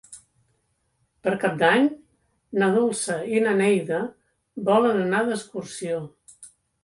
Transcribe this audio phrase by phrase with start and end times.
[1.25, 1.83] Per Cap d'Any
[2.63, 4.01] na Dolça i na Neida
[4.71, 6.01] volen anar d'excursió.